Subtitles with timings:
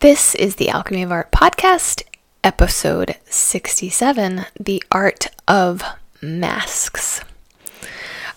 [0.00, 2.04] This is the Alchemy of Art podcast,
[2.42, 5.82] episode 67 The Art of
[6.22, 7.20] Masks.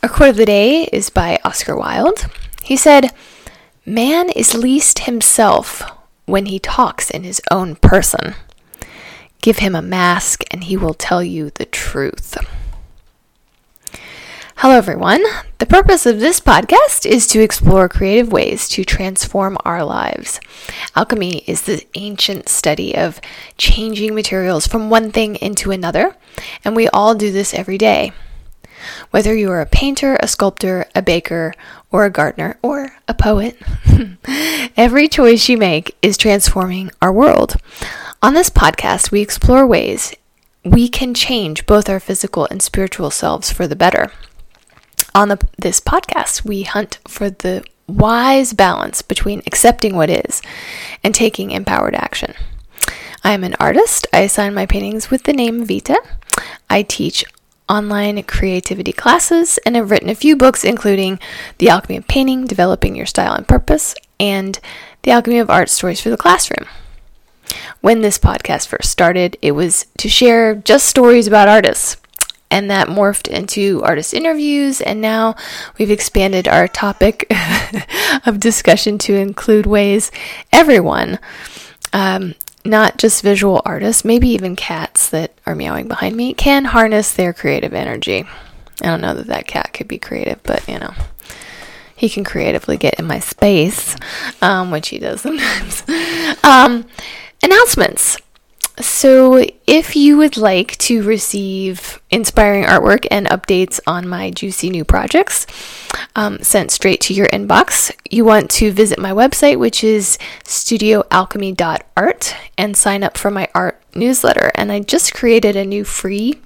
[0.04, 2.26] Our quote of the day is by Oscar Wilde.
[2.64, 3.12] He said,
[3.86, 5.84] Man is least himself
[6.26, 8.36] when he talks in his own person.
[9.42, 12.38] Give him a mask and he will tell you the truth.
[14.58, 15.24] Hello, everyone.
[15.58, 20.40] The purpose of this podcast is to explore creative ways to transform our lives.
[20.96, 23.20] Alchemy is the ancient study of
[23.58, 26.16] changing materials from one thing into another,
[26.64, 28.14] and we all do this every day.
[29.12, 31.54] Whether you are a painter, a sculptor, a baker,
[31.92, 33.58] or a gardener, or a poet,
[34.78, 37.56] every choice you make is transforming our world.
[38.22, 40.16] On this podcast, we explore ways
[40.64, 44.10] we can change both our physical and spiritual selves for the better.
[45.16, 50.42] On the, this podcast, we hunt for the wise balance between accepting what is
[51.04, 52.34] and taking empowered action.
[53.24, 54.08] I am an artist.
[54.12, 56.02] I assign my paintings with the name Vita.
[56.70, 57.24] I teach
[57.70, 61.20] online creativity classes and have written a few books, including
[61.60, 64.60] The Alchemy of Painting, Developing Your Style and Purpose, and
[65.04, 66.68] The Alchemy of Art Stories for the Classroom.
[67.82, 71.98] When this podcast first started, it was to share just stories about artists
[72.54, 74.80] and that morphed into artist interviews.
[74.80, 75.36] And now
[75.80, 77.26] we've expanded our topic
[78.28, 80.12] of discussion to include ways
[80.52, 81.18] everyone,
[81.94, 87.12] um, not just visual artists, maybe even cats that are meowing behind me, can harness
[87.12, 88.24] their creative energy.
[88.82, 90.94] I don't know that that cat could be creative, but you know
[91.96, 93.96] he can creatively get in my space,
[94.42, 95.84] um, which he does sometimes.
[96.44, 96.86] Um,
[97.42, 98.18] announcements.
[98.80, 104.84] So, if you would like to receive inspiring artwork and updates on my juicy new
[104.84, 105.46] projects
[106.16, 112.36] um, sent straight to your inbox, you want to visit my website, which is studioalchemy.art,
[112.58, 114.52] and sign up for my art newsletter.
[114.56, 116.40] And I just created a new free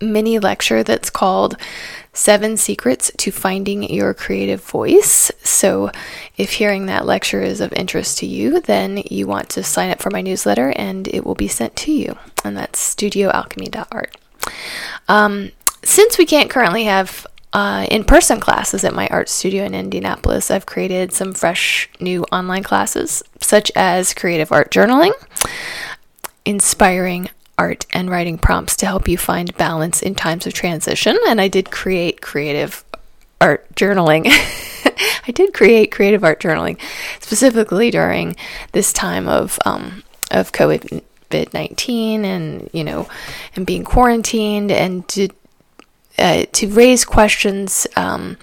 [0.00, 1.56] mini lecture that's called
[2.12, 5.30] Seven Secrets to Finding Your Creative Voice.
[5.42, 5.90] So,
[6.36, 10.00] if hearing that lecture is of interest to you, then you want to sign up
[10.00, 12.16] for my newsletter and it will be sent to you.
[12.44, 14.16] And that's studioalchemy.art.
[15.08, 15.52] Um,
[15.84, 20.50] since we can't currently have uh, in person classes at my art studio in Indianapolis,
[20.50, 25.12] I've created some fresh new online classes, such as creative art journaling,
[26.44, 31.18] inspiring art and writing prompts to help you find balance in times of transition.
[31.28, 32.84] And I did create creative
[33.40, 34.26] art journaling.
[35.26, 36.78] I did create creative art journaling
[37.20, 38.36] specifically during
[38.72, 41.02] this time of um, of COVID
[41.52, 43.08] nineteen and you know
[43.54, 45.28] and being quarantined and to
[46.18, 48.36] uh, to raise questions um,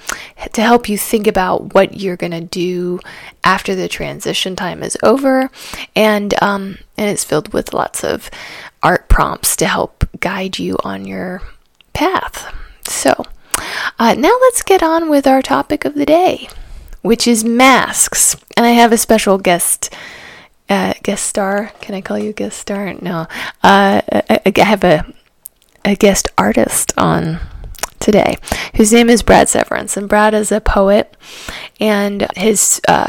[0.54, 3.00] to help you think about what you're going to do
[3.44, 5.50] after the transition time is over
[5.96, 8.30] and um, and it's filled with lots of
[8.85, 11.41] art prompts to help guide you on your
[11.94, 12.53] path.
[12.88, 13.25] So,
[13.97, 16.47] uh, now let's get on with our topic of the day,
[17.01, 18.38] which is masks.
[18.56, 19.94] And I have a special guest.
[20.69, 21.72] Uh, guest star.
[21.81, 22.94] Can I call you guest star?
[22.94, 23.28] No.
[23.63, 25.06] Uh, I, I have a
[25.84, 27.40] a guest artist on
[28.00, 28.35] today,
[28.75, 29.95] whose name is Brad Severance.
[29.95, 31.16] And Brad is a poet,
[31.79, 33.07] and his uh,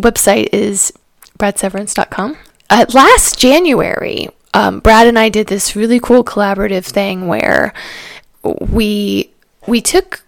[0.00, 0.92] website is
[1.38, 2.38] bradseverance.com.
[2.70, 7.74] Uh, last January, um, Brad and I did this really cool collaborative thing where
[8.42, 9.30] we
[9.66, 10.24] we took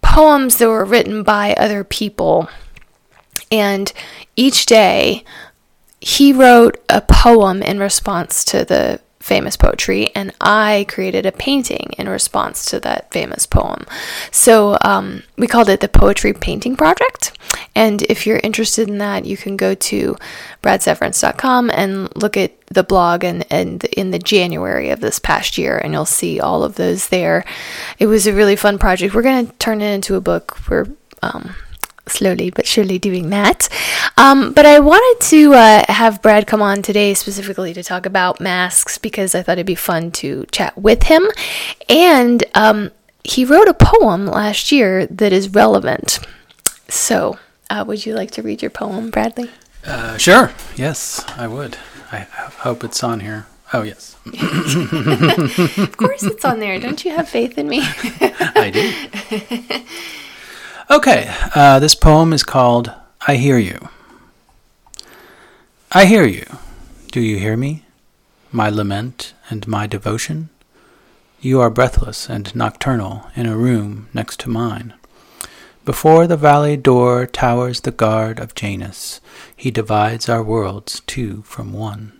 [0.00, 2.48] poems that were written by other people,
[3.52, 3.92] and
[4.34, 5.24] each day
[6.00, 11.92] he wrote a poem in response to the famous poetry, and I created a painting
[11.96, 13.86] in response to that famous poem.
[14.32, 17.38] So um, we called it the Poetry Painting Project.
[17.74, 20.16] And if you're interested in that, you can go to
[20.62, 25.78] bradseverance.com and look at the blog and, and in the January of this past year,
[25.78, 27.44] and you'll see all of those there.
[27.98, 29.14] It was a really fun project.
[29.14, 30.58] We're going to turn it into a book.
[30.68, 30.86] We're
[31.22, 31.54] um,
[32.06, 33.68] slowly but surely doing that.
[34.16, 38.40] Um, but I wanted to uh, have Brad come on today specifically to talk about
[38.40, 41.26] masks because I thought it'd be fun to chat with him.
[41.88, 42.90] And um,
[43.24, 46.18] he wrote a poem last year that is relevant.
[46.88, 47.38] So,
[47.72, 49.50] uh, would you like to read your poem, Bradley?
[49.86, 50.52] Uh, sure.
[50.76, 51.78] Yes, I would.
[52.10, 53.46] I, I hope it's on here.
[53.72, 54.16] Oh, yes.
[54.26, 56.78] of course it's on there.
[56.78, 57.80] Don't you have faith in me?
[57.80, 59.84] I do.
[60.90, 62.92] Okay, uh, this poem is called
[63.26, 63.88] I Hear You.
[65.90, 66.44] I hear you.
[67.10, 67.84] Do you hear me?
[68.50, 70.50] My lament and my devotion?
[71.40, 74.92] You are breathless and nocturnal in a room next to mine.
[75.84, 79.20] Before the valley door towers the guard of Janus.
[79.56, 82.12] He divides our worlds two from one.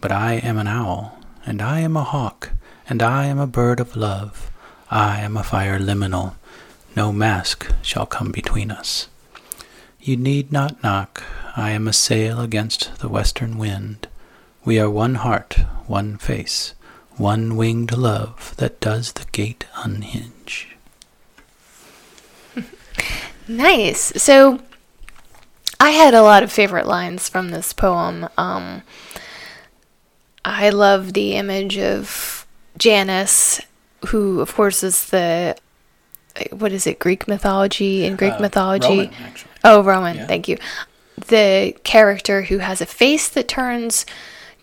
[0.00, 2.52] But I am an owl, and I am a hawk,
[2.88, 4.50] and I am a bird of love.
[4.90, 6.36] I am a fire liminal.
[6.96, 9.08] No mask shall come between us.
[10.00, 11.22] You need not knock.
[11.56, 14.08] I am a sail against the western wind.
[14.64, 16.72] We are one heart, one face,
[17.16, 20.33] one winged love that does the gate unhinge.
[23.46, 24.22] Nice.
[24.22, 24.60] So
[25.80, 28.28] I had a lot of favorite lines from this poem.
[28.38, 28.82] Um,
[30.44, 32.46] I love the image of
[32.78, 33.60] Janus,
[34.08, 35.56] who, of course, is the
[36.50, 36.98] what is it?
[36.98, 38.88] Greek mythology in Greek Uh, mythology.
[38.88, 39.50] Roman, actually.
[39.62, 40.16] Oh, Roman.
[40.16, 40.26] Yeah.
[40.26, 40.58] Thank you.
[41.28, 44.04] The character who has a face that turns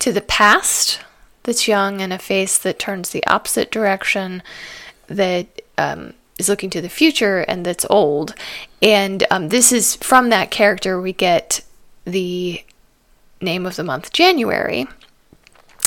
[0.00, 1.00] to the past,
[1.44, 4.42] that's young, and a face that turns the opposite direction,
[5.06, 6.12] that um,
[6.42, 8.34] is looking to the future, and that's old.
[8.82, 11.64] And um, this is from that character we get
[12.04, 12.64] the
[13.40, 14.88] name of the month, January.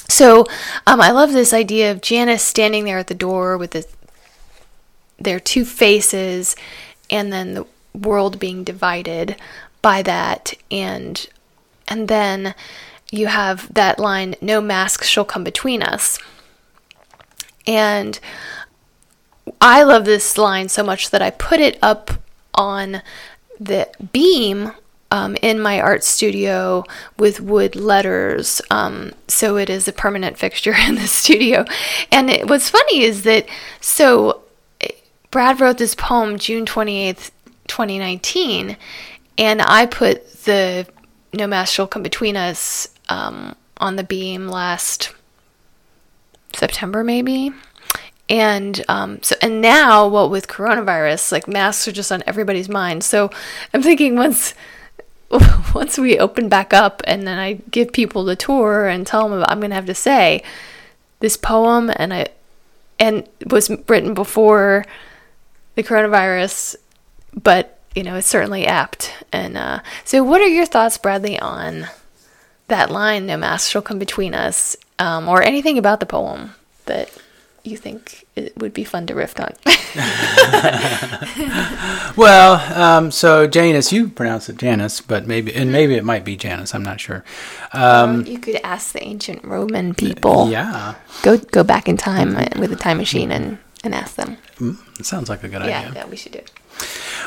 [0.07, 0.45] So
[0.87, 3.85] um, I love this idea of Janice standing there at the door with the,
[5.19, 6.55] their two faces,
[7.09, 9.35] and then the world being divided
[9.81, 11.27] by that, and
[11.87, 12.55] and then
[13.11, 16.17] you have that line, "No mask shall come between us,"
[17.67, 18.19] and
[19.61, 22.11] I love this line so much that I put it up
[22.53, 23.01] on
[23.59, 24.71] the beam
[25.11, 26.83] um, in my art studio
[27.17, 28.61] with wood letters.
[28.69, 31.65] Um, so it is a permanent fixture in the studio.
[32.11, 33.47] And it, what's funny is that,
[33.81, 34.41] so
[35.31, 37.31] Brad wrote this poem June 28th,
[37.67, 38.77] 2019,
[39.37, 40.87] and I put the
[41.33, 45.13] No Mask Shall Come Between Us um, on the beam last
[46.55, 47.51] September, maybe
[48.29, 53.03] and um, so and now what with coronavirus like masks are just on everybody's mind.
[53.03, 53.29] So
[53.73, 54.53] i'm thinking once
[55.73, 59.37] once we open back up and then i give people the tour and tell them
[59.37, 60.43] about, i'm going to have to say
[61.19, 62.27] this poem and i
[62.99, 64.85] and was written before
[65.75, 66.75] the coronavirus
[67.33, 69.13] but you know it's certainly apt.
[69.31, 71.87] And uh, so what are your thoughts bradley on
[72.67, 76.55] that line no mask shall come between us um, or anything about the poem
[76.85, 77.11] that
[77.65, 79.53] you think it would be fun to riff on.
[82.15, 86.37] Well, um, so Janus, you pronounce it Janus, but maybe and maybe it might be
[86.37, 86.73] Janus.
[86.73, 87.25] I'm not sure.
[87.73, 90.49] Um, you could ask the ancient Roman people.
[90.49, 94.37] yeah, Go go back in time uh, with a time machine and, and ask them.
[94.97, 95.71] it sounds like a good idea.
[95.71, 95.93] Yeah, idea.
[95.95, 96.39] that we should do.
[96.39, 96.51] It.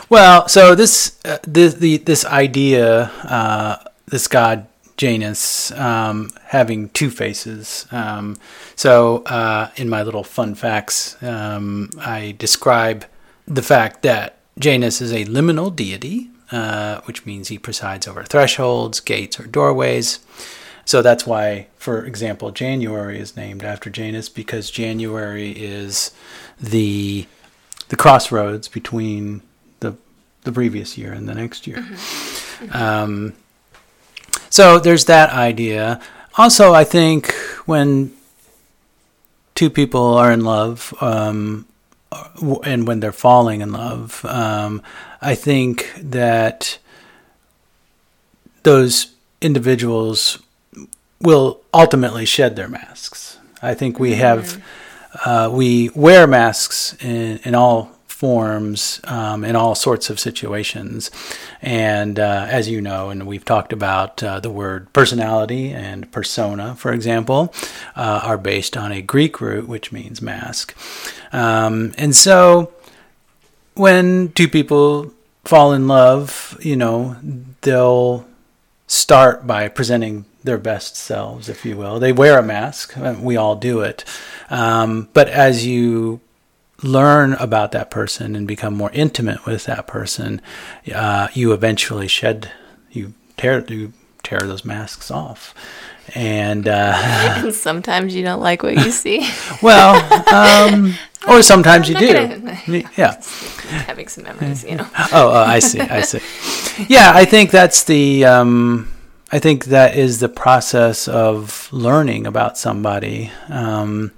[0.09, 3.77] Well, so this uh, this the this idea, uh,
[4.07, 4.68] this god
[4.99, 7.87] Janus um, having two faces.
[7.91, 8.37] Um,
[8.77, 13.07] so uh, in my little fun facts, um, I describe
[13.47, 18.99] the fact that Janus is a liminal deity, uh, which means he presides over thresholds,
[18.99, 20.19] gates, or doorways.
[20.85, 26.11] So that's why, for example, January is named after Janus because January is
[26.61, 27.27] the
[27.89, 29.43] the crossroads between
[29.81, 29.97] the
[30.43, 31.87] the previous year and the next year.
[32.73, 33.35] Um,
[34.51, 36.01] so there's that idea.
[36.37, 37.33] Also, I think
[37.67, 38.13] when
[39.55, 41.67] two people are in love, um,
[42.65, 44.83] and when they're falling in love, um,
[45.21, 46.79] I think that
[48.63, 50.43] those individuals
[51.21, 53.39] will ultimately shed their masks.
[53.61, 54.63] I think we have
[55.25, 61.09] uh, we wear masks in, in all forms um, in all sorts of situations,
[61.63, 66.75] and uh, as you know, and we've talked about uh, the word personality and persona,
[66.75, 67.55] for example,
[67.95, 70.77] uh, are based on a Greek root which means mask,
[71.33, 72.73] um, and so
[73.75, 75.13] when two people
[75.45, 77.17] fall in love, you know,
[77.61, 78.27] they'll
[78.89, 82.01] start by presenting their best selves, if you will.
[82.01, 82.95] They wear a mask.
[83.21, 84.05] We all do it.
[84.51, 86.21] Um, but as you
[86.83, 90.41] learn about that person and become more intimate with that person,
[90.95, 92.53] uh, you eventually shed,
[92.91, 93.93] you tear, you
[94.23, 95.55] tear those masks off.
[96.15, 96.93] And uh,
[97.45, 99.29] And sometimes you don't like what you see.
[99.63, 99.95] well,
[100.35, 100.95] um,
[101.29, 102.13] or sometimes you do.
[102.13, 102.63] gonna-
[102.97, 103.21] Yeah.
[103.69, 104.87] Having some memories, you know.
[105.13, 105.81] Oh, uh, I see.
[105.81, 106.21] I see.
[106.89, 108.25] Yeah, I think that's the.
[108.25, 108.89] Um,
[109.31, 114.13] I think that is the process of learning about somebody, um,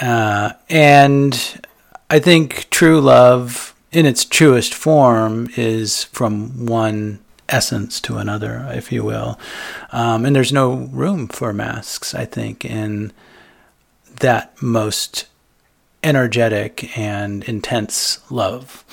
[0.00, 1.60] uh, and
[2.08, 8.92] I think true love, in its truest form, is from one essence to another, if
[8.92, 9.38] you will.
[9.92, 12.14] Um, and there's no room for masks.
[12.14, 13.12] I think in
[14.20, 15.26] that most
[16.02, 18.84] energetic and intense love.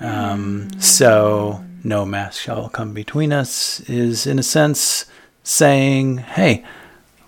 [0.00, 5.06] Um, So, no mask shall come between us is, in a sense,
[5.42, 6.64] saying, hey,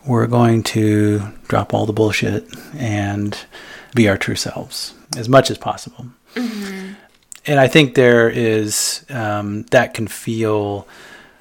[0.06, 3.36] we're going to drop all the bullshit and
[3.94, 6.06] be our true selves as much as possible.
[7.48, 10.86] And I think there is, um, that can feel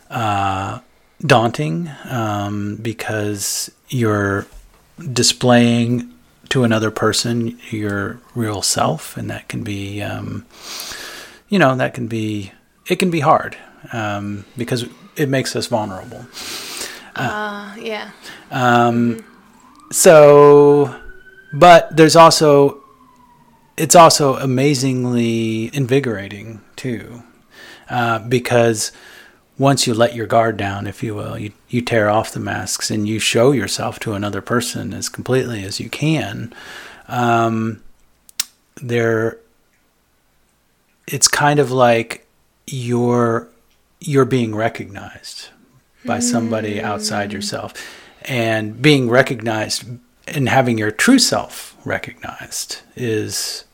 [0.09, 0.79] uh,
[1.21, 4.45] daunting um, because you're
[5.11, 6.11] displaying
[6.49, 10.45] to another person your real self, and that can be, um,
[11.49, 12.51] you know, that can be,
[12.87, 13.57] it can be hard
[13.91, 16.25] um, because it makes us vulnerable.
[17.15, 18.11] Uh, yeah.
[19.91, 20.95] So,
[21.53, 22.83] but there's also,
[23.77, 27.23] it's also amazingly invigorating too,
[27.89, 28.91] uh, because
[29.57, 32.91] once you let your guard down, if you will, you, you tear off the masks
[32.91, 36.53] and you show yourself to another person as completely as you can.
[37.07, 37.81] Um,
[38.81, 39.37] there,
[41.07, 42.27] it's kind of like
[42.67, 43.47] you're
[44.01, 45.49] you're being recognized
[46.05, 47.73] by somebody outside yourself,
[48.23, 49.85] and being recognized
[50.27, 53.65] and having your true self recognized is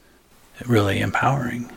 [0.66, 1.72] really empowering.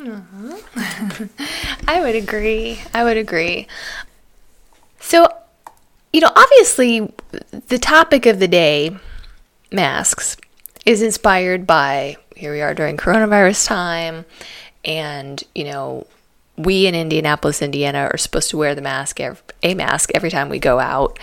[0.00, 0.58] Uh-huh.
[1.88, 2.80] I would agree.
[2.94, 3.66] I would agree.
[5.00, 5.26] So,
[6.12, 7.12] you know, obviously,
[7.68, 8.96] the topic of the day,
[9.72, 10.36] masks,
[10.86, 14.24] is inspired by here we are during coronavirus time.
[14.84, 16.06] And, you know,
[16.58, 20.58] we in Indianapolis, Indiana, are supposed to wear the mask, a mask every time we
[20.58, 21.18] go out,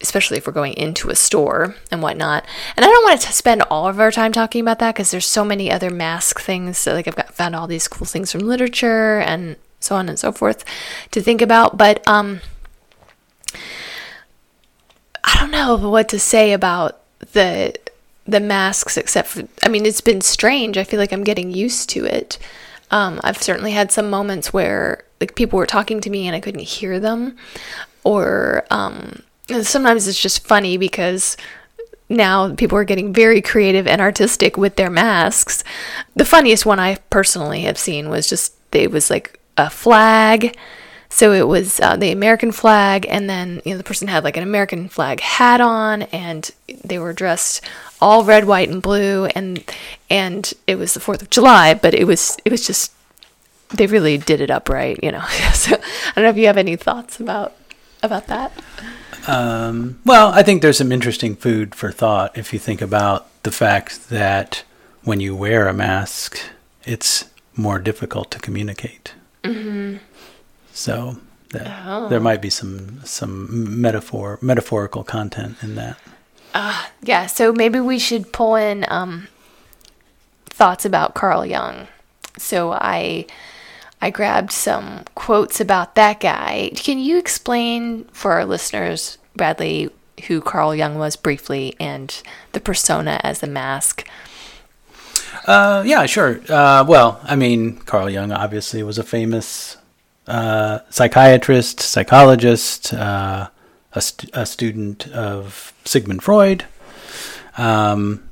[0.00, 2.46] especially if we're going into a store and whatnot.
[2.76, 5.26] And I don't want to spend all of our time talking about that because there's
[5.26, 6.78] so many other mask things.
[6.78, 10.18] So, like I've got found all these cool things from literature and so on and
[10.18, 10.64] so forth
[11.10, 11.76] to think about.
[11.76, 12.40] But um,
[15.24, 17.00] I don't know what to say about
[17.32, 17.74] the
[18.24, 20.78] the masks except for I mean it's been strange.
[20.78, 22.38] I feel like I'm getting used to it.
[22.92, 26.40] Um, I've certainly had some moments where like people were talking to me and I
[26.40, 27.36] couldn't hear them,
[28.04, 29.22] or um,
[29.62, 31.36] sometimes it's just funny because
[32.08, 35.64] now people are getting very creative and artistic with their masks.
[36.14, 40.56] The funniest one I personally have seen was just it was like a flag.
[41.12, 44.38] So it was uh, the American flag, and then you know the person had like
[44.38, 46.50] an American flag hat on, and
[46.82, 47.62] they were dressed
[48.00, 49.62] all red, white, and blue, and
[50.08, 52.92] and it was the Fourth of July, but it was it was just
[53.74, 55.20] they really did it up right, you know.
[55.52, 57.52] so I don't know if you have any thoughts about
[58.02, 58.50] about that.
[59.26, 63.52] Um, well, I think there's some interesting food for thought if you think about the
[63.52, 64.64] fact that
[65.04, 66.38] when you wear a mask,
[66.84, 69.12] it's more difficult to communicate.
[69.44, 69.98] Mm-hmm.
[70.72, 71.16] So
[71.50, 72.08] that, Oh.
[72.08, 75.96] there might be some some metaphor metaphorical content in that.
[77.02, 79.28] Yeah, so maybe we should pull in um,
[80.46, 81.88] thoughts about Carl Jung.
[82.38, 83.26] So I
[84.00, 86.70] I grabbed some quotes about that guy.
[86.74, 89.90] Can you explain for our listeners, Bradley,
[90.26, 94.06] who Carl Jung was briefly and the persona as the mask?
[95.46, 96.40] Uh, yeah, sure.
[96.48, 99.76] Uh, well, I mean, Carl Jung obviously was a famous
[100.26, 103.48] uh, psychiatrist, psychologist, uh,
[103.92, 106.64] a, st- a student of Sigmund Freud.
[107.58, 108.28] Um,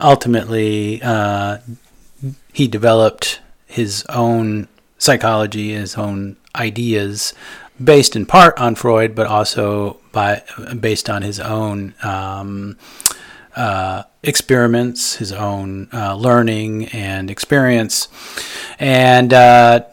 [0.00, 1.58] ultimately, uh,
[2.52, 4.68] he developed his own
[4.98, 7.34] psychology, his own ideas,
[7.82, 10.42] based in part on Freud, but also by
[10.80, 12.76] based on his own um,
[13.54, 18.08] uh, experiments, his own uh, learning and experience,
[18.78, 19.84] and uh,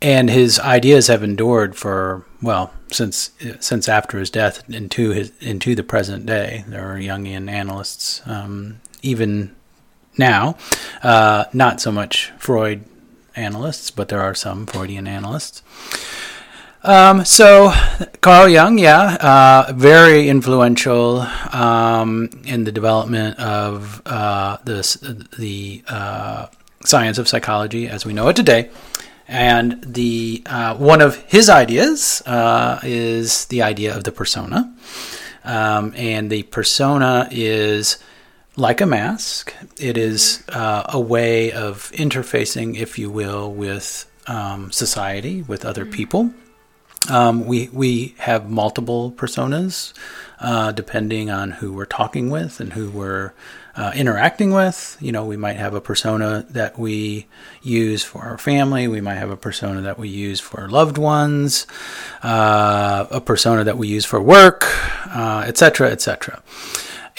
[0.00, 5.74] and his ideas have endured for well since since after his death into his into
[5.74, 6.64] the present day.
[6.66, 9.54] There are Jungian analysts um, even
[10.16, 10.56] now,
[11.02, 12.84] uh, not so much Freud
[13.36, 15.62] analysts, but there are some Freudian analysts.
[16.82, 17.72] Um, so
[18.20, 21.20] Carl Jung, yeah, uh, very influential
[21.52, 26.46] um, in the development of uh, the the uh,
[26.84, 28.70] science of psychology as we know it today.
[29.28, 34.74] And the uh, one of his ideas uh, is the idea of the persona,
[35.44, 37.98] um, and the persona is
[38.56, 39.54] like a mask.
[39.78, 45.84] It is uh, a way of interfacing, if you will, with um, society, with other
[45.84, 46.32] people.
[47.10, 49.92] Um, we we have multiple personas
[50.40, 53.32] uh, depending on who we're talking with and who we're
[53.78, 54.96] uh, interacting with.
[55.00, 57.26] You know, we might have a persona that we
[57.62, 58.88] use for our family.
[58.88, 61.66] We might have a persona that we use for loved ones,
[62.24, 64.66] uh, a persona that we use for work,
[65.14, 66.42] etc., etc.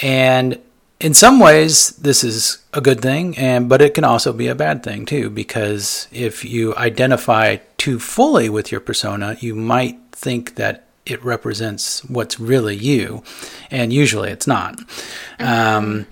[0.02, 0.60] And
[1.00, 4.54] in some ways, this is a good thing, and but it can also be a
[4.54, 10.56] bad thing too, because if you identify too fully with your persona, you might think
[10.56, 13.22] that it represents what's really you,
[13.70, 14.76] and usually it's not.
[14.76, 15.44] Mm-hmm.
[15.44, 16.06] Um,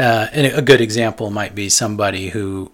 [0.00, 2.72] uh, and a good example might be somebody who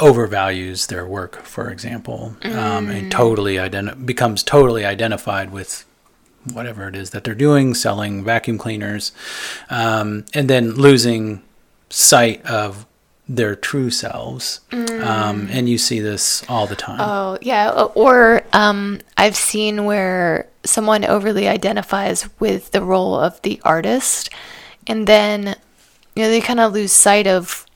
[0.00, 2.56] overvalues their work, for example, mm.
[2.56, 3.10] um, and mm.
[3.10, 5.84] totally identi- becomes totally identified with
[6.52, 9.12] whatever it is that they're doing, selling vacuum cleaners,
[9.70, 11.42] um, and then losing
[11.90, 12.86] sight of
[13.28, 14.60] their true selves.
[14.70, 15.02] Mm.
[15.02, 17.00] Um, and you see this all the time.
[17.00, 17.70] Oh, yeah.
[17.94, 24.28] Or um, I've seen where someone overly identifies with the role of the artist,
[24.86, 25.56] and then,
[26.14, 27.66] you know, they kind of lose sight of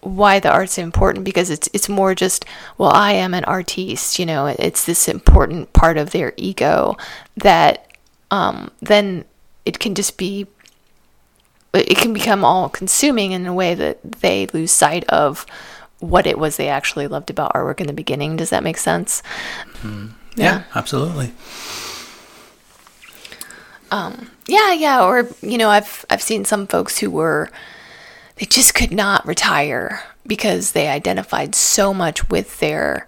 [0.00, 2.44] why the art's important because it's it's more just
[2.78, 6.96] well I am an artiste you know it's this important part of their ego
[7.36, 7.88] that
[8.30, 9.24] um, then
[9.66, 10.46] it can just be
[11.74, 15.46] it can become all consuming in a way that they lose sight of
[16.00, 18.36] what it was they actually loved about artwork in the beginning.
[18.36, 19.22] Does that make sense?
[19.82, 20.12] Mm.
[20.36, 21.32] yeah, yeah, absolutely.
[23.90, 27.50] Um, yeah yeah or you know I've I've seen some folks who were
[28.36, 33.06] they just could not retire because they identified so much with their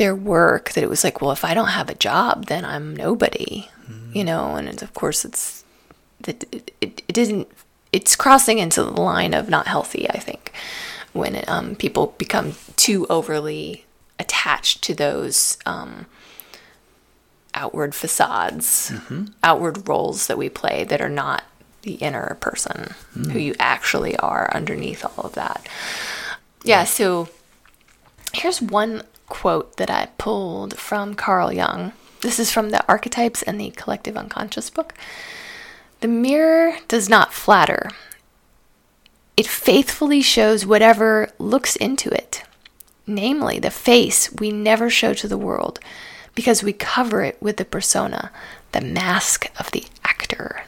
[0.00, 2.96] their work that it was like, well, if I don't have a job, then I'm
[2.96, 4.16] nobody, mm-hmm.
[4.16, 4.56] you know.
[4.56, 5.62] And of course, it's
[6.22, 7.48] that it, it, it isn't.
[7.92, 10.08] It's crossing into the line of not healthy.
[10.08, 10.52] I think
[11.12, 13.84] when um, people become too overly
[14.18, 16.06] attached to those um,
[17.54, 19.26] outward facades, mm-hmm.
[19.42, 21.44] outward roles that we play that are not
[21.82, 23.30] the inner person mm.
[23.30, 25.66] who you actually are underneath all of that.
[26.62, 27.28] Yeah, so
[28.32, 31.92] here's one quote that I pulled from Carl Jung.
[32.20, 34.94] This is from the Archetypes and the Collective Unconscious book.
[36.00, 37.90] The mirror does not flatter.
[39.36, 42.42] It faithfully shows whatever looks into it,
[43.06, 45.80] namely the face we never show to the world
[46.40, 48.30] because we cover it with the persona,
[48.72, 50.62] the mask of the actor.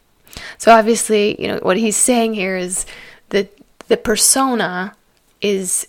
[0.59, 2.85] So obviously, you know, what he's saying here is
[3.29, 3.57] that
[3.87, 4.95] the persona
[5.41, 5.87] is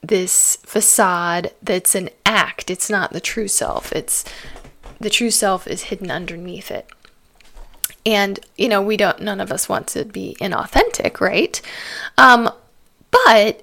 [0.00, 2.70] this facade that's an act.
[2.70, 3.92] It's not the true self.
[3.92, 4.24] It's
[4.98, 6.88] the true self is hidden underneath it.
[8.06, 11.60] And, you know, we don't, none of us want to be inauthentic, right?
[12.16, 12.50] Um,
[13.10, 13.62] but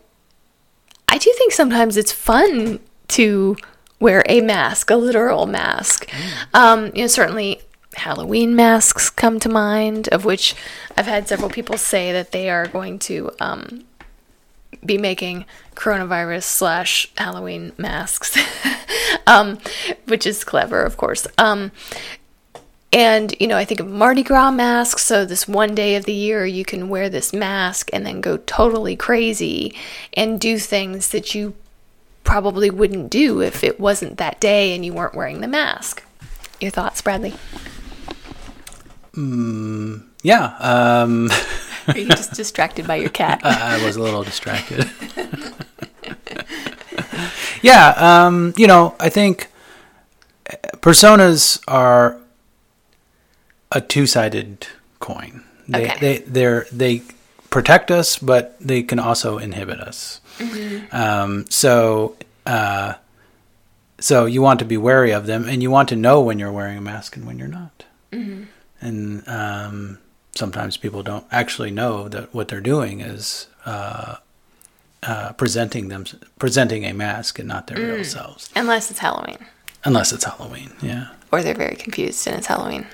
[1.09, 3.57] I do think sometimes it's fun to
[3.99, 6.07] wear a mask, a literal mask.
[6.07, 6.47] Mm.
[6.53, 7.61] Um, you know, certainly
[7.95, 10.55] Halloween masks come to mind, of which
[10.97, 13.85] I've had several people say that they are going to um,
[14.83, 18.37] be making coronavirus slash Halloween masks,
[19.27, 19.59] um,
[20.07, 21.27] which is clever, of course.
[21.37, 21.71] Um,
[22.93, 25.03] and, you know, I think of Mardi Gras masks.
[25.03, 28.37] So, this one day of the year, you can wear this mask and then go
[28.37, 29.75] totally crazy
[30.13, 31.55] and do things that you
[32.25, 36.03] probably wouldn't do if it wasn't that day and you weren't wearing the mask.
[36.59, 37.33] Your thoughts, Bradley?
[39.13, 40.57] Mm, yeah.
[40.59, 41.31] Um,
[41.87, 43.41] Are you just distracted by your cat?
[43.43, 44.89] I, I was a little distracted.
[47.61, 47.93] yeah.
[47.97, 49.51] Um, you know, I think
[50.77, 52.19] personas are
[53.71, 54.67] a two-sided
[54.99, 55.43] coin.
[55.67, 55.97] They okay.
[55.99, 57.01] they they they
[57.49, 60.21] protect us, but they can also inhibit us.
[60.37, 60.95] Mm-hmm.
[60.95, 62.15] Um, so.
[62.45, 62.93] Uh,
[63.97, 66.51] so you want to be wary of them, and you want to know when you're
[66.51, 67.85] wearing a mask and when you're not.
[68.11, 68.43] Mm-hmm
[68.81, 69.99] and um,
[70.35, 74.15] sometimes people don't actually know that what they're doing is uh,
[75.03, 76.05] uh, presenting them
[76.39, 77.95] presenting a mask and not their mm.
[77.95, 78.49] real selves.
[78.55, 79.37] Unless it's Halloween.
[79.83, 81.09] Unless it's Halloween, yeah.
[81.31, 82.87] Or they're very confused and it's Halloween.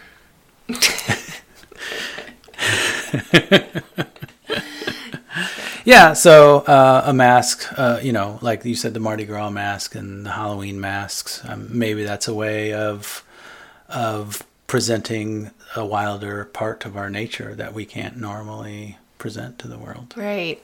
[5.86, 9.96] yeah, so uh, a mask, uh, you know, like you said, the Mardi Gras mask
[9.96, 11.42] and the Halloween masks.
[11.48, 13.24] Um, maybe that's a way of
[13.90, 19.78] of presenting a wilder part of our nature that we can't normally present to the
[19.78, 20.14] world.
[20.16, 20.62] Right.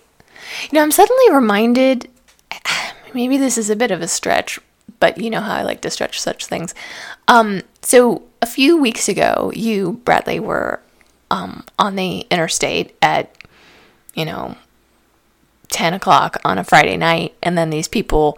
[0.64, 2.10] You know, I'm suddenly reminded
[3.14, 4.60] maybe this is a bit of a stretch,
[5.00, 6.74] but you know how I like to stretch such things.
[7.28, 10.80] Um, so a few weeks ago, you, Bradley, were
[11.30, 13.36] um, on the interstate at,
[14.14, 14.56] you know,
[15.70, 18.38] 10 o'clock on a Friday night, and then these people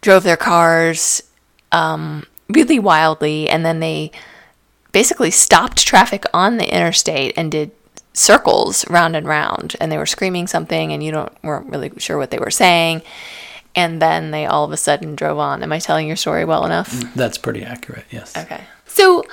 [0.00, 1.22] drove their cars
[1.72, 4.10] um, really wildly, and then they
[4.92, 7.72] basically stopped traffic on the interstate and did
[8.12, 12.16] circles round and round and they were screaming something and you don't weren't really sure
[12.16, 13.02] what they were saying
[13.74, 15.62] and then they all of a sudden drove on.
[15.62, 16.92] Am i telling your story well enough?
[17.14, 18.36] That's pretty accurate yes.
[18.36, 18.62] Okay.
[18.86, 19.24] So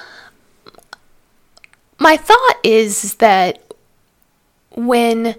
[2.00, 3.62] my thought is that
[4.72, 5.36] when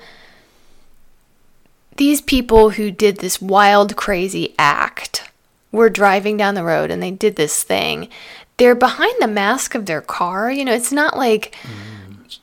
[2.02, 5.30] these people who did this wild, crazy act
[5.70, 8.08] were driving down the road and they did this thing,
[8.56, 10.50] they're behind the mask of their car.
[10.50, 11.54] You know, it's not like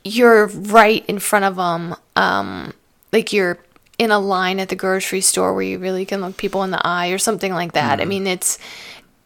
[0.02, 2.72] you're right in front of them, um,
[3.12, 3.58] like you're
[3.98, 6.80] in a line at the grocery store where you really can look people in the
[6.82, 8.00] eye or something like that.
[8.00, 8.58] I mean, it's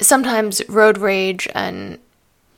[0.01, 2.01] sometimes road rage and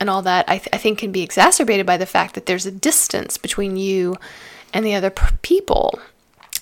[0.00, 2.64] and all that I, th- I think can be exacerbated by the fact that there's
[2.64, 4.16] a distance between you
[4.72, 5.10] and the other
[5.42, 6.00] people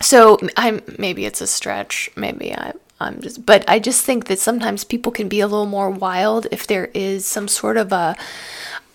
[0.00, 4.38] so i'm maybe it's a stretch maybe i i'm just but i just think that
[4.38, 8.16] sometimes people can be a little more wild if there is some sort of a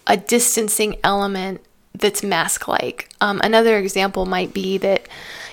[0.07, 1.61] a distancing element
[1.93, 5.07] that's mask like um, another example might be that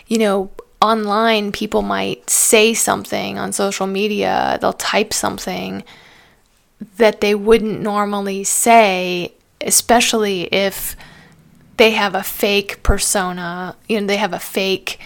[0.06, 5.82] you know online people might say something on social media they'll type something
[6.96, 10.96] that they wouldn't normally say, especially if
[11.76, 14.98] they have a fake persona, you know, they have a fake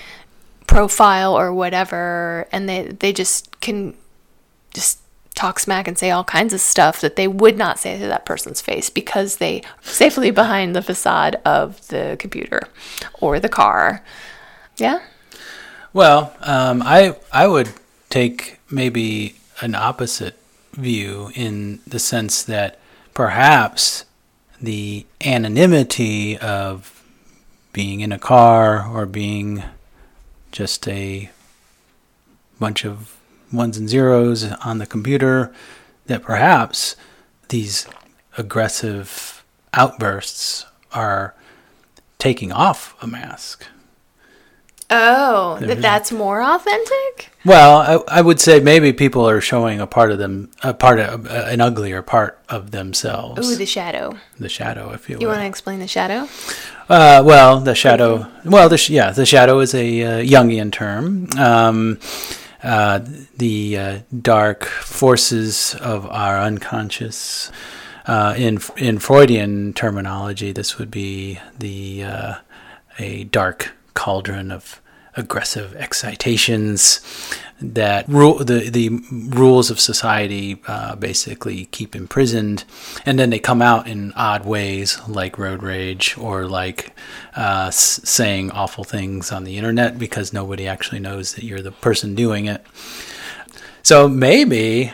[0.71, 3.95] profile or whatever, and they, they just can
[4.73, 5.01] just
[5.35, 8.25] talk smack and say all kinds of stuff that they would not say to that
[8.25, 12.63] person's face because they are safely behind the facade of the computer
[13.21, 14.05] or the car.
[14.77, 15.01] Yeah.
[15.93, 17.71] Well, um, I I would
[18.09, 20.39] take maybe an opposite
[20.73, 22.79] view in the sense that
[23.13, 24.05] perhaps
[24.63, 27.03] the anonymity of
[27.73, 29.65] being in a car or being
[30.53, 31.31] just a
[32.59, 33.17] bunch of
[33.53, 35.53] ones and zeros on the computer,
[36.07, 36.97] that perhaps
[37.49, 37.87] these
[38.39, 41.35] aggressive outbursts are
[42.19, 43.67] taking off a mask.
[44.93, 47.31] Oh, that that's more authentic?
[47.45, 50.99] Well, I, I would say maybe people are showing a part of them, a part
[50.99, 53.49] of uh, an uglier part of themselves.
[53.49, 54.19] Ooh, the shadow.
[54.39, 55.23] the shadow, if you will.
[55.23, 56.29] You want to explain the shadow?
[56.89, 58.27] Uh, well, the shadow.
[58.45, 61.29] Well, the sh- yeah, the shadow is a uh, Jungian term.
[61.39, 62.01] Um,
[62.63, 63.01] uh,
[63.37, 67.53] the uh, dark forces of our unconscious.
[68.07, 72.35] Uh, in in Freudian terminology, this would be the uh,
[72.99, 74.80] a dark cauldron of
[75.21, 77.01] aggressive excitations
[77.63, 78.89] that rule the the
[79.37, 82.65] rules of society uh, basically keep imprisoned,
[83.05, 86.93] and then they come out in odd ways, like road rage or like
[87.37, 91.71] uh, s- saying awful things on the internet because nobody actually knows that you're the
[91.71, 92.65] person doing it.
[93.83, 94.93] So maybe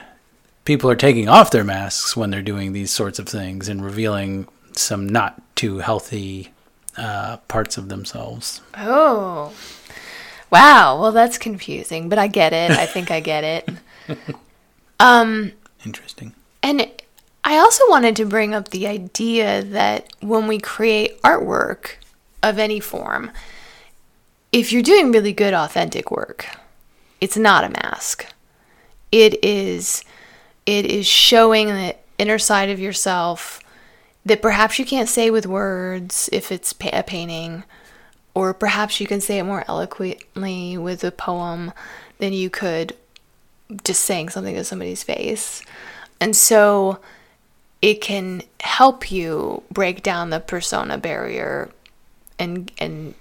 [0.64, 4.48] people are taking off their masks when they're doing these sorts of things and revealing
[4.72, 6.50] some not too healthy
[6.96, 8.60] uh, parts of themselves.
[8.76, 9.52] Oh.
[10.50, 11.00] Wow.
[11.00, 12.70] Well, that's confusing, but I get it.
[12.70, 13.68] I think I get it.
[15.00, 15.52] Um,
[15.84, 16.34] Interesting.
[16.62, 16.90] and
[17.44, 21.92] I also wanted to bring up the idea that when we create artwork
[22.42, 23.30] of any form,
[24.52, 26.46] if you're doing really good, authentic work,
[27.20, 28.26] it's not a mask.
[29.12, 30.02] It is,
[30.64, 33.60] it is showing the inner side of yourself
[34.24, 37.62] that perhaps you can't say with words if it's pa- a painting,
[38.36, 41.72] or perhaps you can say it more eloquently with a poem
[42.18, 42.94] than you could
[43.82, 45.62] just saying something to somebody's face.
[46.20, 46.98] And so
[47.80, 51.70] it can help you break down the persona barrier
[52.38, 53.14] and and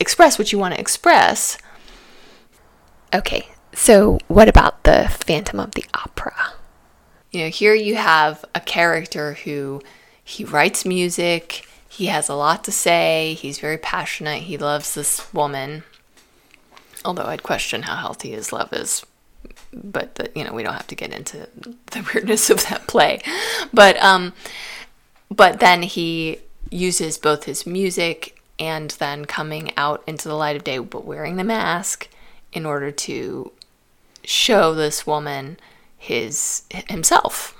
[0.00, 1.58] express what you want to express.
[3.12, 6.54] Okay, so what about the Phantom of the Opera?
[7.32, 9.82] You know, here you have a character who
[10.24, 15.32] he writes music, he has a lot to say, he's very passionate, he loves this
[15.32, 15.84] woman.
[17.04, 19.06] Although I'd question how healthy his love is.
[19.72, 23.20] But the, you know we don't have to get into the weirdness of that play.
[23.72, 24.32] But um
[25.30, 26.38] but then he
[26.70, 31.36] uses both his music and then coming out into the light of day but wearing
[31.36, 32.08] the mask
[32.52, 33.52] in order to
[34.24, 35.58] show this woman
[35.96, 37.54] his himself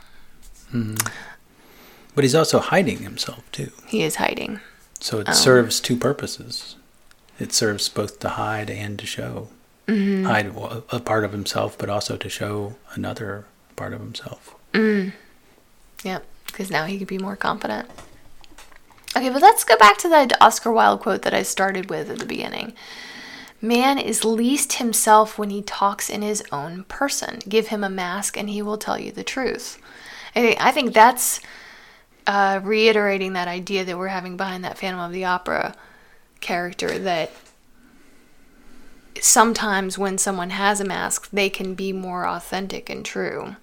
[2.14, 3.70] But he's also hiding himself too.
[3.86, 4.60] he is hiding
[5.00, 6.76] So it um, serves two purposes.
[7.38, 9.48] It serves both to hide and to show.
[9.88, 10.24] Mm-hmm.
[10.24, 10.54] Hide
[10.90, 13.44] a part of himself, but also to show another
[13.76, 14.54] part of himself.
[14.72, 15.12] Mm.
[16.02, 17.90] Yeah, because now he could be more confident.
[19.16, 22.18] Okay, but let's go back to that Oscar Wilde quote that I started with at
[22.18, 22.72] the beginning.
[23.60, 27.40] Man is least himself when he talks in his own person.
[27.48, 29.78] Give him a mask and he will tell you the truth.
[30.34, 31.40] I think that's
[32.26, 35.74] uh, reiterating that idea that we're having behind that Phantom of the Opera
[36.40, 37.30] character that
[39.20, 43.56] sometimes when someone has a mask, they can be more authentic and true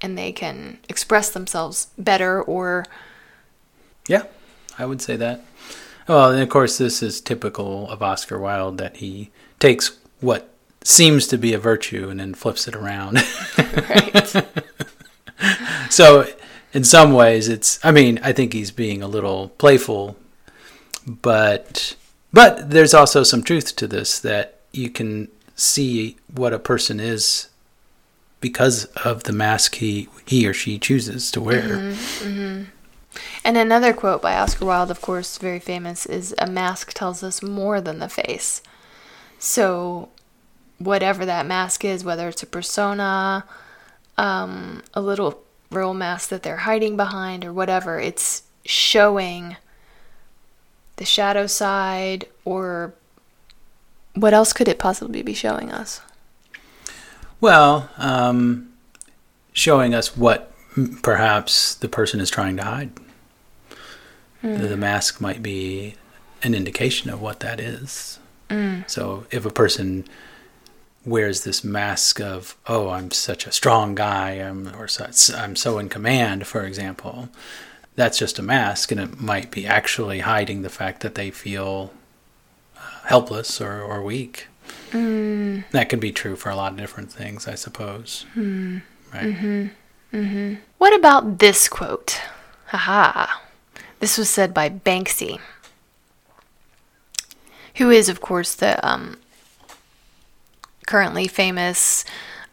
[0.00, 2.86] and they can express themselves better or
[4.08, 4.24] Yeah,
[4.78, 5.44] I would say that.
[6.08, 10.48] Well, and of course, this is typical of Oscar Wilde that he takes what
[10.82, 13.22] seems to be a virtue and then flips it around.
[13.58, 14.26] Right.
[15.90, 16.26] so,
[16.72, 17.84] in some ways, it's.
[17.84, 20.16] I mean, I think he's being a little playful,
[21.06, 21.96] but
[22.32, 27.48] but there's also some truth to this that you can see what a person is
[28.40, 31.94] because of the mask he he or she chooses to wear.
[33.44, 37.42] And another quote by Oscar Wilde, of course, very famous, is a mask tells us
[37.42, 38.62] more than the face.
[39.38, 40.10] So,
[40.78, 43.44] whatever that mask is, whether it's a persona,
[44.16, 49.56] um, a little real mask that they're hiding behind, or whatever, it's showing
[50.96, 52.92] the shadow side, or
[54.14, 56.00] what else could it possibly be showing us?
[57.40, 58.72] Well, um,
[59.52, 60.52] showing us what
[61.02, 62.90] perhaps the person is trying to hide.
[64.42, 65.94] The, the mask might be
[66.42, 68.18] an indication of what that is.
[68.86, 70.06] So if a person
[71.04, 75.78] wears this mask of, oh, I'm such a strong guy, I'm, or such, I'm so
[75.78, 77.30] in command, for example,
[77.96, 81.92] that's just a mask, and it might be actually hiding the fact that they feel
[82.76, 84.46] uh, helpless or, or weak.
[84.92, 88.26] That could be true for a lot of different things, I suppose.
[89.12, 89.70] Right.
[90.78, 92.20] What about this quote?
[92.66, 93.26] Haha.
[94.00, 95.40] This was said by Banksy,
[97.76, 99.18] who is, of course, the um,
[100.90, 102.04] currently famous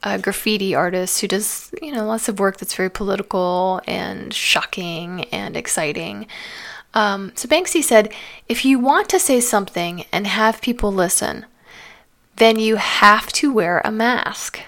[0.04, 5.24] uh, graffiti artist who does, you know, lots of work that's very political and shocking
[5.32, 6.28] and exciting.
[6.94, 8.14] Um, so Banksy said,
[8.48, 11.48] if you want to say something and have people listen,
[12.36, 14.60] then you have to wear a mask.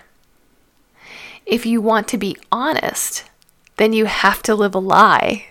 [1.46, 3.24] If you want to be honest,
[3.78, 5.46] then you have to live a lie,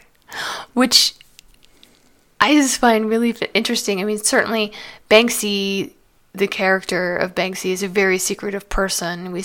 [0.75, 1.15] which
[2.41, 4.01] I just find really interesting.
[4.01, 4.73] I mean, certainly
[5.09, 5.93] Banksy,
[6.33, 9.33] the character of Banksy, is a very secretive person.
[9.33, 9.45] We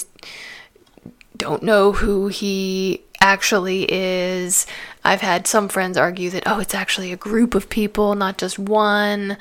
[1.37, 4.67] don't know who he actually is.
[5.03, 8.59] I've had some friends argue that, oh, it's actually a group of people, not just
[8.59, 9.37] one.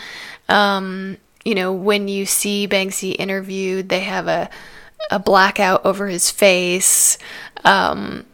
[0.49, 4.49] Um, you know, when you see Banksy interviewed, they have a,
[5.11, 7.19] a blackout over his face.
[7.65, 8.25] Um,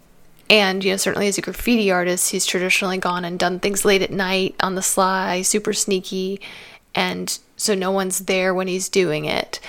[0.51, 4.03] and, you know, certainly as a graffiti artist, he's traditionally gone and done things late
[4.03, 6.41] at night on the sly, super sneaky.
[6.95, 9.61] And so no one's there when he's doing it.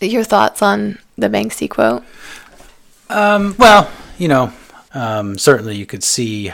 [0.00, 2.02] Your thoughts on the Banksy quote?
[3.08, 4.52] Um, well, you know,
[4.92, 6.50] um, certainly you could see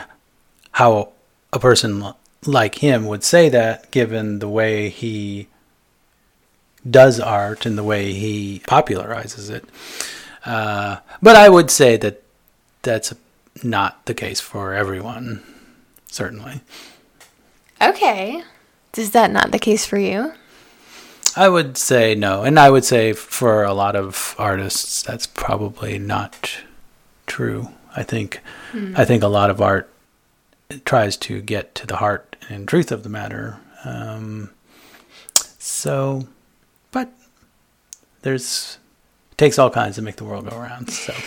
[0.71, 1.13] how
[1.51, 2.13] a person
[2.45, 5.47] like him would say that given the way he
[6.89, 9.65] does art and the way he popularizes it.
[10.45, 12.21] Uh, but I would say that
[12.81, 13.13] that's
[13.63, 15.41] not the case for everyone,
[16.07, 16.61] certainly.
[17.81, 18.43] Okay.
[18.97, 20.33] Is that not the case for you?
[21.35, 22.43] I would say no.
[22.43, 26.57] And I would say for a lot of artists, that's probably not
[27.25, 27.69] true.
[27.95, 28.41] I think,
[28.95, 29.89] I think a lot of art
[30.85, 33.59] tries to get to the heart and truth of the matter.
[33.85, 34.49] Um,
[35.59, 36.27] so,
[36.91, 37.11] but
[38.21, 38.77] there's
[39.31, 40.89] it takes all kinds to make the world go around.
[40.91, 41.13] So,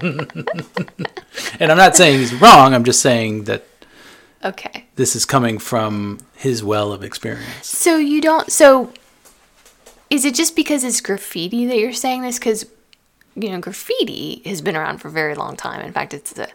[0.00, 2.74] and I'm not saying he's wrong.
[2.74, 3.64] I'm just saying that
[4.44, 4.84] Okay.
[4.98, 7.66] This is coming from his well of experience.
[7.66, 8.50] So you don't.
[8.50, 8.92] So
[10.10, 12.38] is it just because it's graffiti that you're saying this?
[12.38, 12.66] Because
[13.36, 15.80] you know, graffiti has been around for a very long time.
[15.80, 16.48] In fact, it's a.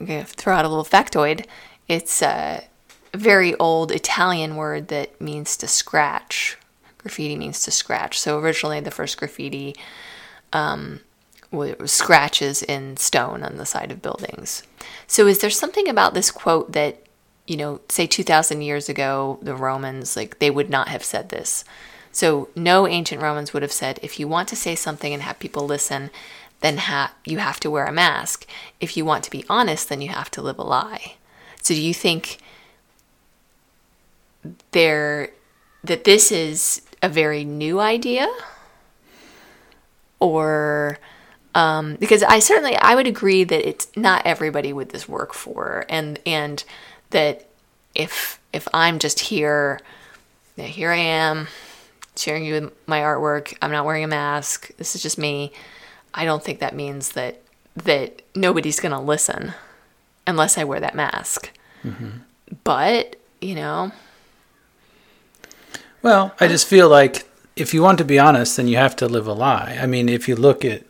[0.00, 1.44] I'm gonna throw out a little factoid.
[1.86, 2.64] It's a
[3.12, 6.56] very old Italian word that means to scratch.
[6.96, 8.18] Graffiti means to scratch.
[8.18, 9.76] So originally, the first graffiti
[10.54, 11.00] um,
[11.52, 14.62] was scratches in stone on the side of buildings.
[15.06, 17.03] So is there something about this quote that
[17.46, 21.64] you know, say 2000 years ago, the Romans, like, they would not have said this.
[22.10, 25.38] So, no ancient Romans would have said, if you want to say something and have
[25.38, 26.10] people listen,
[26.60, 28.46] then ha- you have to wear a mask.
[28.80, 31.14] If you want to be honest, then you have to live a lie.
[31.60, 32.38] So, do you think
[34.70, 35.30] there
[35.82, 38.28] that this is a very new idea?
[40.20, 40.98] Or
[41.54, 45.84] um, because I certainly I would agree that it's not everybody would this work for,
[45.88, 46.64] and and
[47.14, 47.46] that
[47.94, 49.80] if if I'm just here,
[50.56, 51.48] here I am
[52.16, 53.56] sharing you with my artwork.
[53.62, 54.70] I'm not wearing a mask.
[54.76, 55.52] This is just me.
[56.12, 57.40] I don't think that means that
[57.76, 59.54] that nobody's gonna listen
[60.26, 61.50] unless I wear that mask.
[61.84, 62.18] Mm-hmm.
[62.64, 63.92] But you know,
[66.02, 69.06] Well, I just feel like if you want to be honest, then you have to
[69.06, 69.78] live a lie.
[69.80, 70.82] I mean, if you look at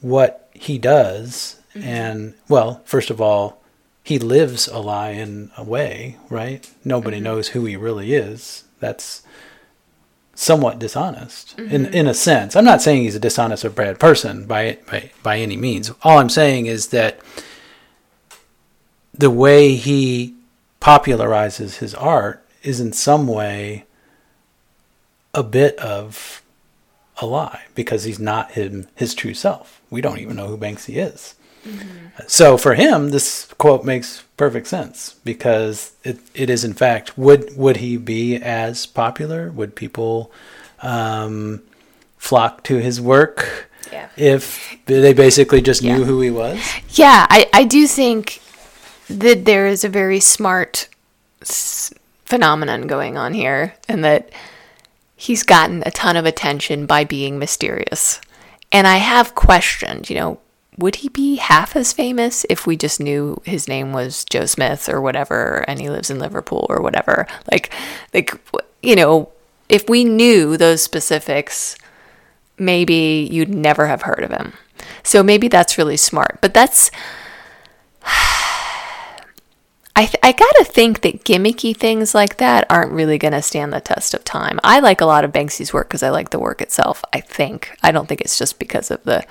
[0.00, 1.86] what he does, mm-hmm.
[1.86, 3.61] and well, first of all,
[4.02, 6.68] he lives a lie in a way, right?
[6.84, 7.24] Nobody mm-hmm.
[7.24, 8.64] knows who he really is.
[8.80, 9.22] That's
[10.34, 11.74] somewhat dishonest mm-hmm.
[11.74, 12.56] in in a sense.
[12.56, 15.92] I'm not saying he's a dishonest or bad person by by by any means.
[16.02, 17.20] All I'm saying is that
[19.14, 20.34] the way he
[20.80, 23.84] popularizes his art is in some way
[25.34, 26.42] a bit of
[27.18, 29.80] a lie because he's not him his true self.
[29.90, 31.34] We don't even know who Banksy is.
[31.64, 32.22] Mm-hmm.
[32.26, 37.56] So for him, this quote makes perfect sense because it, it is in fact would
[37.56, 39.50] would he be as popular?
[39.50, 40.32] Would people
[40.80, 41.62] um,
[42.18, 44.08] flock to his work yeah.
[44.16, 45.96] if they basically just yeah.
[45.96, 46.58] knew who he was?
[46.90, 48.40] Yeah, I, I do think
[49.08, 50.88] that there is a very smart
[51.40, 51.92] s-
[52.24, 54.30] phenomenon going on here, and that
[55.16, 58.20] he's gotten a ton of attention by being mysterious.
[58.70, 60.40] And I have questioned, you know,
[60.78, 64.88] would he be half as famous if we just knew his name was Joe Smith
[64.88, 67.26] or whatever and he lives in Liverpool or whatever?
[67.50, 67.72] Like
[68.14, 68.34] like
[68.82, 69.30] you know,
[69.68, 71.76] if we knew those specifics,
[72.58, 74.54] maybe you'd never have heard of him.
[75.02, 76.38] So maybe that's really smart.
[76.40, 76.90] But that's
[79.94, 83.80] I, th- I gotta think that gimmicky things like that aren't really gonna stand the
[83.80, 84.58] test of time.
[84.64, 87.04] I like a lot of Banksy's work because I like the work itself.
[87.12, 89.24] I think I don't think it's just because of the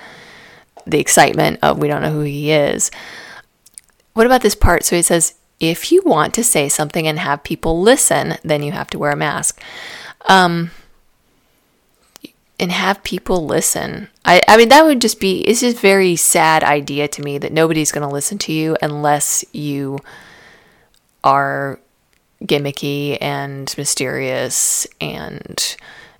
[0.86, 2.90] the excitement of we don't know who he is.
[4.14, 4.84] What about this part?
[4.84, 8.72] So he says, if you want to say something and have people listen, then you
[8.72, 9.62] have to wear a mask.
[10.28, 10.70] Um,
[12.58, 14.08] and have people listen.
[14.24, 17.52] I, I mean, that would just be, it's just very sad idea to me that
[17.52, 19.98] nobody's going to listen to you unless you
[21.24, 21.80] are
[22.44, 25.76] gimmicky and mysterious and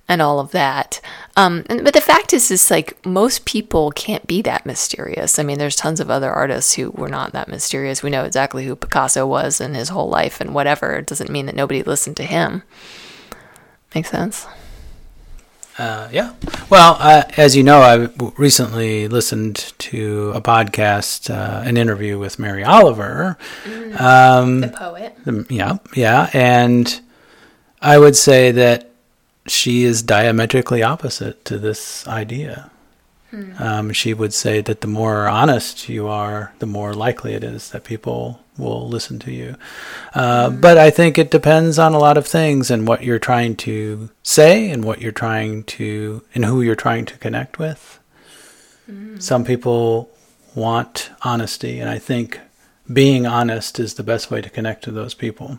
[0.07, 0.99] and all of that.
[1.35, 5.39] Um, and, but the fact is, is like most people can't be that mysterious.
[5.39, 8.03] I mean, there's tons of other artists who were not that mysterious.
[8.03, 10.93] We know exactly who Picasso was and his whole life and whatever.
[10.93, 12.63] It doesn't mean that nobody listened to him.
[13.95, 14.45] Make sense?
[15.77, 16.33] Uh, yeah.
[16.69, 22.37] Well, uh, as you know, I recently listened to a podcast, uh, an interview with
[22.37, 25.17] Mary Oliver, mm, um, the poet.
[25.25, 27.01] The, yeah, yeah, and
[27.81, 28.92] I would say that
[29.47, 32.71] she is diametrically opposite to this idea.
[33.31, 33.51] Hmm.
[33.57, 37.71] Um, she would say that the more honest you are, the more likely it is
[37.71, 39.55] that people will listen to you.
[40.13, 40.61] Uh, hmm.
[40.61, 44.09] But I think it depends on a lot of things and what you're trying to
[44.21, 47.99] say and what you're trying to, and who you're trying to connect with.
[48.85, 49.19] Hmm.
[49.19, 50.09] Some people
[50.55, 52.39] want honesty, and I think
[52.91, 55.57] being honest is the best way to connect to those people.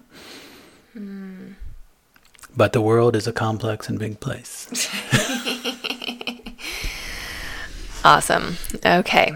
[2.56, 4.88] But the world is a complex and big place.
[8.04, 8.56] awesome.
[8.84, 9.32] Okay.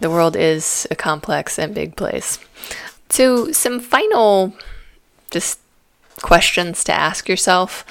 [0.00, 2.38] The world is a complex and big place.
[3.10, 4.54] So, some final
[5.30, 5.60] just
[6.22, 7.84] questions to ask yourself.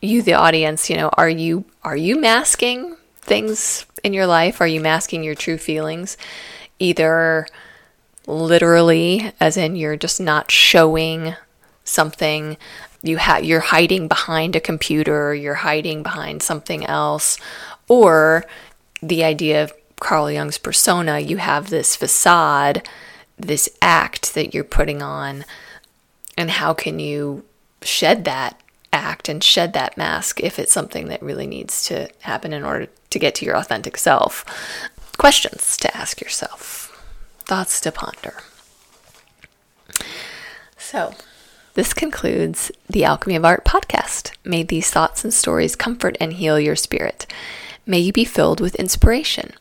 [0.00, 4.60] You the audience, you know, are you are you masking things in your life?
[4.60, 6.16] Are you masking your true feelings?
[6.78, 7.46] Either
[8.26, 11.34] literally as in you're just not showing
[11.84, 12.56] something
[13.02, 17.38] you ha- you're hiding behind a computer, you're hiding behind something else,
[17.88, 18.44] or
[19.02, 22.88] the idea of Carl Jung's persona, you have this facade,
[23.38, 25.44] this act that you're putting on,
[26.36, 27.44] and how can you
[27.82, 28.60] shed that
[28.92, 32.88] act and shed that mask if it's something that really needs to happen in order
[33.10, 34.44] to get to your authentic self?
[35.18, 37.04] Questions to ask yourself,
[37.40, 38.36] thoughts to ponder.
[40.78, 41.14] So,
[41.74, 44.32] this concludes the Alchemy of Art podcast.
[44.44, 47.26] May these thoughts and stories comfort and heal your spirit.
[47.86, 49.52] May you be filled with inspiration.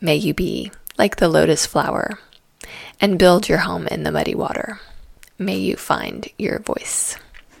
[0.00, 2.18] May you be like the lotus flower
[3.00, 4.80] and build your home in the muddy water.
[5.38, 7.16] May you find your voice.